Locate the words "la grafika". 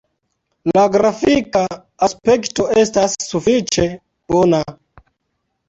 0.77-1.61